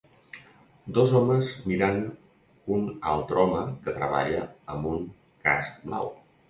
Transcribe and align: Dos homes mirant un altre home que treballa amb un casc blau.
Dos 0.97 1.13
homes 1.19 1.51
mirant 1.73 2.01
un 2.79 2.89
altre 3.15 3.45
home 3.45 3.63
que 3.85 3.97
treballa 4.01 4.45
amb 4.77 4.93
un 4.97 5.09
casc 5.49 5.83
blau. 5.91 6.15